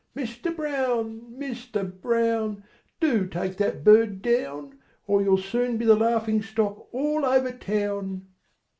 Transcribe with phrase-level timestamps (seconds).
[0.15, 1.37] Mister Brown!
[1.37, 2.63] Mister Brown!
[2.99, 8.25] Do take that bird down, Or you'll soon be the laughing stock all over town!"